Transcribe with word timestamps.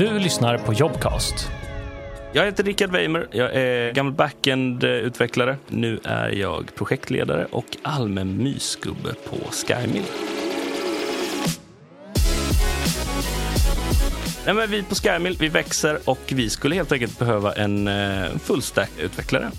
Du 0.00 0.18
lyssnar 0.18 0.58
på 0.58 0.72
Jobcast. 0.72 1.50
Jag 2.32 2.44
heter 2.44 2.64
Rickard 2.64 2.90
Weimer. 2.90 3.28
Jag 3.30 3.54
är 3.54 3.92
gammal 3.92 4.12
backend-utvecklare. 4.12 5.56
Nu 5.68 6.00
är 6.04 6.28
jag 6.28 6.74
projektledare 6.74 7.46
och 7.50 7.64
allmän 7.82 8.36
mysgubbe 8.42 9.14
på 9.30 9.36
Skymill. 9.52 10.02
Nej, 14.46 14.54
men 14.54 14.70
vi 14.70 14.82
på 14.82 14.94
Skymill 14.94 15.36
vi 15.40 15.48
växer 15.48 15.98
och 16.04 16.20
vi 16.28 16.50
skulle 16.50 16.74
helt 16.74 16.92
enkelt 16.92 17.18
behöva 17.18 17.52
en 17.52 17.90
full 18.30 18.38
fullstack-utvecklare. 18.38 19.50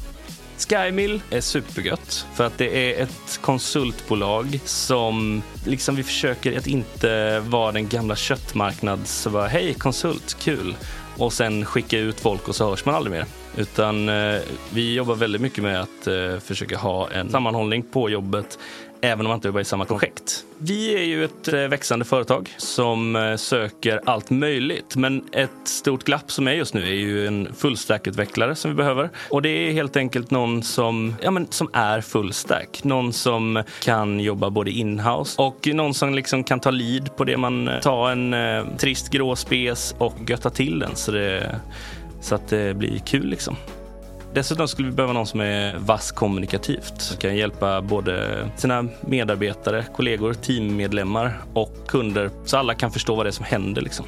Skymill. 0.66 1.22
Är 1.30 1.42
supergött 1.42 2.26
för 2.34 2.44
att 2.44 2.58
det 2.58 3.00
är 3.00 3.04
ett 3.04 3.40
konsultbolag 3.42 4.60
som 4.66 5.42
liksom 5.66 5.96
vi 5.96 6.04
försöker 6.04 6.58
att 6.58 6.68
inte 6.68 7.40
vara 7.40 7.72
den 7.72 7.88
gamla 7.88 8.16
köttmarknads 8.16 9.12
så 9.12 9.30
bara 9.30 9.48
hej 9.48 9.74
konsult, 9.74 10.38
kul. 10.40 10.76
Och 11.18 11.34
sen 11.34 11.66
skicka 11.66 12.00
ut 12.00 12.20
folk 12.20 12.48
och 12.48 12.56
så 12.56 12.70
hörs 12.70 12.86
man 12.86 12.96
aldrig 12.96 13.12
mer. 13.12 13.26
Utan 13.58 14.10
eh, 14.10 14.42
vi 14.74 14.94
jobbar 14.94 15.16
väldigt 15.16 15.42
mycket 15.42 15.64
med 15.64 15.82
att 15.82 16.08
eh, 16.08 16.40
försöka 16.40 16.78
ha 16.78 17.12
en 17.12 17.30
sammanhållning 17.30 17.84
på 17.84 18.10
jobbet 18.10 18.60
även 19.02 19.26
om 19.26 19.30
man 19.30 19.38
inte 19.38 19.48
jobbar 19.48 19.62
i 19.62 19.66
samma 19.66 19.86
projekt. 19.86 20.46
Vi 20.58 20.96
är 20.96 21.04
ju 21.04 21.26
ett 21.26 21.48
eh, 21.48 21.60
växande 21.60 22.06
företag 22.06 22.50
som 22.58 23.16
eh, 23.16 23.36
söker 23.36 24.02
allt 24.06 24.30
möjligt. 24.30 24.96
Men 24.96 25.24
ett 25.32 25.50
stort 25.64 26.04
glapp 26.04 26.32
som 26.32 26.48
är 26.48 26.52
just 26.52 26.74
nu 26.74 26.82
är 26.82 26.94
ju 26.94 27.28
en 27.28 27.54
fullstack-utvecklare 27.54 28.56
som 28.56 28.72
vi 28.72 28.76
behöver. 28.76 29.10
Och 29.30 29.42
det 29.42 29.50
är 29.50 29.72
helt 29.72 29.98
enkelt 29.98 30.32
någon 30.32 30.64
som, 30.64 31.16
ja, 31.22 31.32
men, 31.32 31.48
som 31.50 31.70
är 31.74 32.02
fullstack. 32.02 32.84
Någon 32.84 33.14
som 33.14 33.64
kan 33.84 34.20
jobba 34.20 34.50
både 34.50 34.72
inhouse 34.72 35.42
och 35.42 35.68
någon 35.74 35.94
som 35.94 36.14
liksom 36.14 36.44
kan 36.44 36.60
ta 36.60 36.72
lead 36.72 37.16
på 37.18 37.24
det 37.24 37.38
man 37.38 37.68
eh, 37.68 37.80
tar 37.80 38.12
en 38.12 38.34
eh, 38.34 38.78
trist 38.78 39.10
grå 39.10 39.36
spes 39.36 39.96
och 39.98 40.16
götta 40.28 40.50
till 40.50 40.80
den 40.80 40.96
så, 40.96 41.12
det, 41.12 41.60
så 42.22 42.36
att 42.36 42.48
det 42.48 42.78
blir 42.78 43.00
kul 43.00 43.26
liksom. 43.26 43.56
Dessutom 44.34 44.68
skulle 44.68 44.88
vi 44.90 44.96
behöva 44.96 45.14
någon 45.14 45.28
som 45.28 45.42
är 45.42 45.78
vass 45.78 46.12
kommunikativt. 46.12 47.02
Som 47.02 47.18
kan 47.18 47.36
hjälpa 47.36 47.82
både 47.82 48.46
sina 48.56 48.88
medarbetare, 49.02 49.86
kollegor, 49.96 50.34
teammedlemmar 50.34 51.34
och 51.54 51.88
kunder 51.88 52.30
så 52.46 52.58
alla 52.58 52.74
kan 52.74 52.92
förstå 52.92 53.16
vad 53.16 53.26
det 53.26 53.30
är 53.30 53.32
som 53.32 53.46
händer. 53.46 53.82
Liksom. 53.82 54.06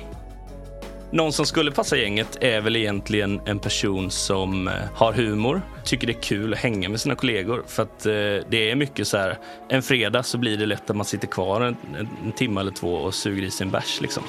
Någon 1.11 1.33
som 1.33 1.45
skulle 1.45 1.71
passa 1.71 1.97
gänget 1.97 2.37
är 2.41 2.61
väl 2.61 2.75
egentligen 2.75 3.41
en 3.45 3.59
person 3.59 4.11
som 4.11 4.67
eh, 4.67 4.73
har 4.95 5.13
humor, 5.13 5.61
tycker 5.85 6.07
det 6.07 6.13
är 6.13 6.21
kul 6.21 6.53
att 6.53 6.59
hänga 6.59 6.89
med 6.89 7.01
sina 7.01 7.15
kollegor. 7.15 7.63
För 7.67 7.83
att 7.83 8.05
eh, 8.05 8.11
det 8.49 8.71
är 8.71 8.75
mycket 8.75 9.07
så 9.07 9.17
här, 9.17 9.37
en 9.69 9.81
fredag 9.81 10.23
så 10.23 10.37
blir 10.37 10.57
det 10.57 10.65
lätt 10.65 10.89
att 10.89 10.95
man 10.95 11.05
sitter 11.05 11.27
kvar 11.27 11.61
en, 11.61 11.75
en 12.23 12.31
timme 12.31 12.61
eller 12.61 12.71
två 12.71 12.95
och 12.95 13.13
suger 13.13 13.43
i 13.43 13.51
sin 13.51 13.71
bärs. 13.71 14.01
Liksom. 14.01 14.23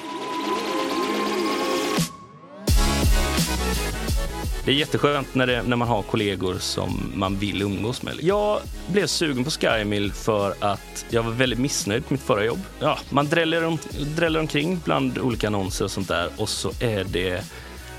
Det 4.65 4.71
är 4.71 4.75
jätteskönt 4.75 5.35
när, 5.35 5.47
det, 5.47 5.63
när 5.63 5.77
man 5.77 5.89
har 5.89 6.03
kollegor 6.03 6.55
som 6.55 7.13
man 7.15 7.39
vill 7.39 7.63
umgås 7.63 8.03
med. 8.03 8.15
Jag 8.21 8.61
blev 8.93 9.07
sugen 9.07 9.45
på 9.45 9.51
Skymill 9.51 10.13
för 10.13 10.55
att 10.61 11.07
jag 11.11 11.23
var 11.23 11.31
väldigt 11.31 11.59
missnöjd 11.59 12.07
på 12.07 12.15
mitt 12.15 12.23
förra 12.23 12.45
jobb. 12.45 12.61
Ja, 12.81 12.99
man 13.11 13.27
dräller, 13.27 13.65
om, 13.65 13.79
dräller 14.17 14.41
omkring 14.41 14.81
bland 14.85 15.19
olika 15.19 15.47
annonser 15.47 15.85
och 15.85 15.91
sånt 15.91 16.09
där 16.09 16.29
och 16.37 16.49
så 16.49 16.73
är 16.81 17.05
det 17.05 17.45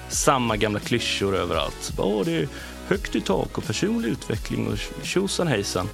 samma 0.10 0.58
gamla 0.58 0.80
klyschor 0.80 1.36
överallt. 1.36 1.94
Åh, 1.98 2.26
det 2.26 2.32
är 2.32 2.48
högt 2.88 3.16
i 3.16 3.22
tak 3.22 3.58
och 3.58 3.66
personlig 3.66 4.10
utveckling 4.10 4.68
och 4.68 4.78
tjosan 5.04 5.48
hejsan. 5.48 5.90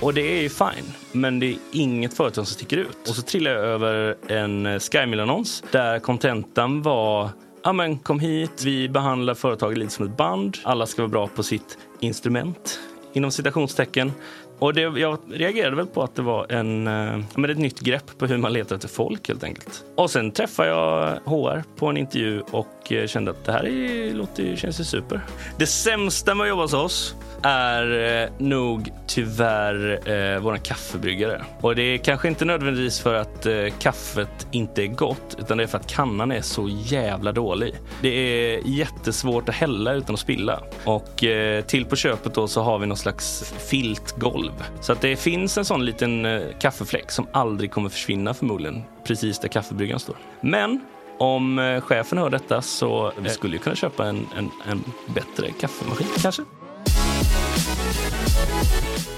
Och 0.00 0.14
det 0.14 0.38
är 0.38 0.42
ju 0.42 0.48
fine, 0.48 0.92
men 1.12 1.40
det 1.40 1.46
är 1.46 1.56
inget 1.72 2.16
företag 2.16 2.46
som 2.46 2.54
sticker 2.54 2.76
ut. 2.76 3.08
Och 3.08 3.14
så 3.14 3.22
trillade 3.22 3.56
jag 3.56 3.64
över 3.64 4.16
en 4.28 4.80
Skymill-annons 4.80 5.64
där 5.70 5.98
kontentan 5.98 6.82
var 6.82 7.30
ja, 7.64 7.72
men 7.72 7.98
kom 7.98 8.20
hit, 8.20 8.64
vi 8.64 8.88
behandlar 8.88 9.34
företaget 9.34 9.78
lite 9.78 9.92
som 9.92 10.06
ett 10.06 10.16
band. 10.16 10.58
Alla 10.62 10.86
ska 10.86 11.02
vara 11.02 11.10
bra 11.10 11.26
på 11.26 11.42
sitt 11.42 11.78
instrument, 12.00 12.80
inom 13.12 13.30
citationstecken. 13.30 14.12
Och 14.58 14.74
det, 14.74 14.80
jag 14.80 15.18
reagerade 15.30 15.76
väl 15.76 15.86
på 15.86 16.02
att 16.02 16.14
det 16.14 16.22
var 16.22 16.52
en, 16.52 16.86
eh, 16.86 17.18
men 17.34 17.50
ett 17.50 17.58
nytt 17.58 17.80
grepp 17.80 18.18
på 18.18 18.26
hur 18.26 18.38
man 18.38 18.52
letar 18.52 18.76
efter 18.76 18.88
folk 18.88 19.28
helt 19.28 19.44
enkelt. 19.44 19.84
Och 19.96 20.10
sen 20.10 20.30
träffade 20.30 20.68
jag 20.68 21.18
HR 21.24 21.62
på 21.76 21.86
en 21.86 21.96
intervju 21.96 22.40
och 22.40 22.92
eh, 22.92 23.06
kände 23.06 23.30
att 23.30 23.44
det 23.44 23.52
här 23.52 23.66
är, 23.66 24.14
låter, 24.14 24.56
känns 24.56 24.80
ju 24.80 24.84
super. 24.84 25.20
Det 25.58 25.66
sämsta 25.66 26.34
med 26.34 26.44
att 26.44 26.48
jobba 26.48 26.62
hos 26.62 26.74
oss 26.74 27.14
är 27.44 28.22
eh, 28.22 28.30
nog 28.38 28.92
tyvärr 29.06 30.08
eh, 30.10 30.40
våran 30.40 30.60
kaffebryggare. 30.60 31.44
Och 31.60 31.76
det 31.76 31.82
är 31.82 31.98
kanske 31.98 32.28
inte 32.28 32.44
nödvändigtvis 32.44 33.00
för 33.00 33.14
att 33.14 33.46
eh, 33.46 33.54
kaffet 33.78 34.46
inte 34.50 34.82
är 34.82 34.86
gott 34.86 35.36
utan 35.38 35.58
det 35.58 35.64
är 35.64 35.66
för 35.68 35.78
att 35.78 35.86
kannan 35.86 36.32
är 36.32 36.40
så 36.40 36.68
jävla 36.68 37.32
dålig. 37.32 37.74
Det 38.02 38.08
är 38.08 38.60
jättesvårt 38.64 39.48
att 39.48 39.54
hälla 39.54 39.92
utan 39.92 40.14
att 40.14 40.20
spilla. 40.20 40.60
Och 40.84 41.24
eh, 41.24 41.64
till 41.64 41.84
på 41.84 41.96
köpet 41.96 42.34
då 42.34 42.48
så 42.48 42.62
har 42.62 42.78
vi 42.78 42.86
någon 42.86 42.96
slags 42.96 43.54
filtgolv. 43.70 44.52
Så 44.80 44.92
att 44.92 45.00
det 45.00 45.16
finns 45.16 45.58
en 45.58 45.64
sån 45.64 45.84
liten 45.84 46.24
eh, 46.24 46.42
kaffefläck 46.60 47.10
som 47.10 47.26
aldrig 47.32 47.70
kommer 47.70 47.88
försvinna 47.88 48.34
förmodligen 48.34 48.82
precis 49.06 49.38
där 49.38 49.48
kaffebryggaren 49.48 50.00
står. 50.00 50.16
Men 50.40 50.80
om 51.18 51.58
eh, 51.58 51.80
chefen 51.80 52.18
hör 52.18 52.30
detta 52.30 52.62
så 52.62 53.06
eh, 53.06 53.12
vi 53.18 53.28
skulle 53.28 53.56
ju 53.56 53.62
kunna 53.62 53.76
köpa 53.76 54.06
en, 54.06 54.26
en, 54.36 54.50
en 54.70 54.84
bättre 55.14 55.50
kaffemaskin 55.60 56.06
kanske. 56.22 56.42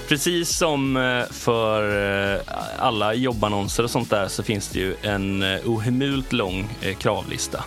Precis 0.07 0.49
som 0.49 0.97
eh, 0.97 1.23
för 1.31 2.35
eh, 2.35 2.41
alla 2.77 3.13
jobbannonser 3.13 3.83
och 3.83 3.91
sånt 3.91 4.09
där 4.09 4.27
så 4.27 4.43
finns 4.43 4.69
det 4.69 4.79
ju 4.79 4.95
en 5.01 5.43
eh, 5.43 5.59
ohemult 5.65 6.33
lång 6.33 6.69
kravlista. 6.99 7.63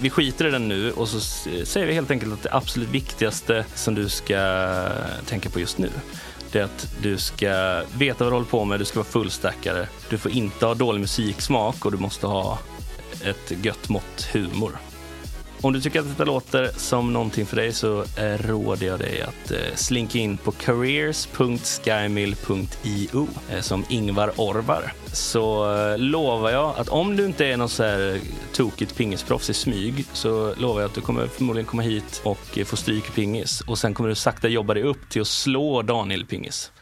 vi 0.00 0.10
skiter 0.10 0.46
i 0.46 0.50
den 0.50 0.68
nu 0.68 0.92
och 0.92 1.08
så 1.08 1.20
säger 1.64 1.86
vi 1.86 1.92
helt 1.94 2.10
enkelt 2.10 2.32
att 2.32 2.42
det 2.42 2.52
absolut 2.52 2.88
viktigaste 2.88 3.64
som 3.74 3.94
du 3.94 4.08
ska 4.08 4.88
tänka 5.26 5.50
på 5.50 5.60
just 5.60 5.78
nu 5.78 5.90
det 6.52 6.60
är 6.60 6.64
att 6.64 6.88
du 7.02 7.18
ska 7.18 7.82
veta 7.98 8.24
vad 8.24 8.32
du 8.32 8.36
håller 8.36 8.46
på 8.46 8.64
med, 8.64 8.80
du 8.80 8.84
ska 8.84 8.98
vara 8.98 9.08
fullstackare. 9.08 9.88
Du 10.10 10.18
får 10.18 10.32
inte 10.32 10.66
ha 10.66 10.74
dålig 10.74 11.00
musiksmak 11.00 11.84
och 11.84 11.92
du 11.92 11.98
måste 11.98 12.26
ha 12.26 12.58
ett 13.24 13.52
gött 13.64 13.88
mått 13.88 14.28
humor. 14.32 14.78
Om 15.60 15.72
du 15.72 15.80
tycker 15.80 16.00
att 16.00 16.08
detta 16.08 16.24
låter 16.24 16.70
som 16.76 17.12
någonting 17.12 17.46
för 17.46 17.56
dig 17.56 17.72
så 17.72 18.02
eh, 18.02 18.38
råder 18.38 18.86
jag 18.86 18.98
dig 18.98 19.22
att 19.22 19.50
eh, 19.50 19.58
slinka 19.74 20.18
in 20.18 20.36
på 20.36 20.52
careers.skymill.io 20.52 23.28
eh, 23.50 23.60
som 23.60 23.84
Ingvar 23.88 24.32
Orvar. 24.36 24.92
Så 25.12 25.66
lovar 25.96 26.50
jag 26.50 26.74
att 26.78 26.88
om 26.88 27.16
du 27.16 27.24
inte 27.24 27.46
är 27.46 27.56
någon 27.56 27.68
så 27.68 27.82
här 27.82 28.20
tokigt 28.52 28.96
pingisproffs 28.96 29.50
i 29.50 29.54
smyg 29.54 30.04
så 30.12 30.54
lovar 30.54 30.80
jag 30.80 30.88
att 30.88 30.94
du 30.94 31.00
kommer 31.00 31.26
förmodligen 31.26 31.66
komma 31.66 31.82
hit 31.82 32.20
och 32.24 32.58
få 32.66 32.76
stryk 32.76 33.08
i 33.08 33.10
pingis 33.10 33.60
och 33.60 33.78
sen 33.78 33.94
kommer 33.94 34.08
du 34.08 34.14
sakta 34.14 34.48
jobba 34.48 34.74
dig 34.74 34.82
upp 34.82 35.08
till 35.08 35.20
att 35.20 35.28
slå 35.28 35.82
Daniel-pingis. 35.82 36.72